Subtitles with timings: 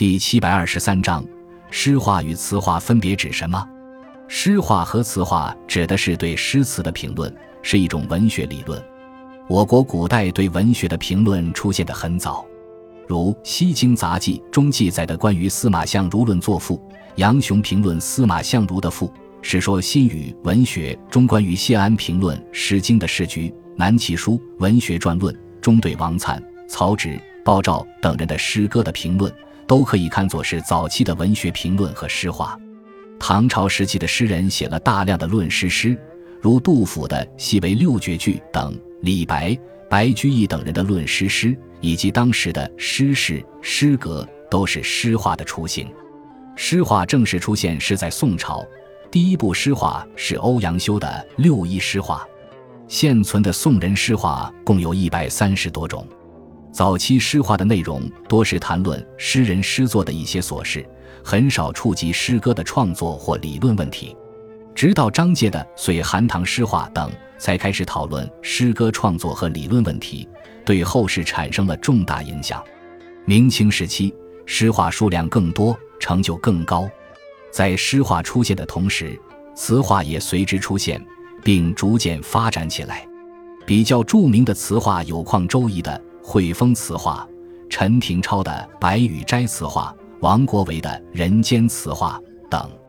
[0.00, 1.22] 第七百二十三章，
[1.70, 3.62] 诗话与词话分别指什么？
[4.28, 7.30] 诗话和词话指的是对诗词的评论，
[7.60, 8.82] 是一种文学理论。
[9.46, 12.46] 我国古代对文学的评论出现得很早，
[13.06, 16.82] 如《西京杂记》中记载的关于司马相如论作赋，
[17.16, 19.06] 杨雄评论司马相如的赋，
[19.42, 29.30] 《史说新语文学》中关于谢安评论《诗经》的诗句，《南齐书文学传论》中对王粲、曹植、鲍照等人的诗歌的评论。
[29.70, 32.58] 都可以看作是早期的文学评论和诗话。
[33.20, 35.96] 唐朝时期的诗人写了大量的论诗诗，
[36.40, 39.56] 如杜甫的《戏为六绝句》等，李白、
[39.88, 45.88] 白居易等人的论诗诗，以及当时的诗事、诗歌，都是诗画的雏形。
[46.56, 48.66] 诗画正式出现是在宋朝，
[49.08, 51.06] 第一部诗画是欧阳修的
[51.40, 52.16] 《六一诗画》。
[52.88, 56.04] 现存的宋人诗画共有一百三十多种。
[56.72, 60.86] 早期诗画的内容多是谈论诗人诗作的一些琐事，
[61.24, 64.16] 很少触及诗歌的创作或理论问题。
[64.74, 70.28] 直到张介的《随寒塘诗话》等，才开始讨论诗歌创作和理论问题，
[70.64, 72.62] 对后世产生了重大影响。
[73.26, 74.14] 明清时期，
[74.46, 76.88] 诗画数量更多，成就更高。
[77.52, 79.18] 在诗画出现的同时，
[79.56, 81.04] 词画也随之出现，
[81.42, 83.06] 并逐渐发展起来。
[83.66, 86.00] 比较著名的词画有况周颐的。
[86.22, 87.28] 汇风词话，
[87.68, 92.79] 陈廷超的《白羽斋词话》，王国维的《人间词话》等。